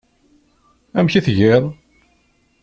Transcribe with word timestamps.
Amek 0.97 1.13
i 1.19 1.21
tgiḍ? 1.25 1.63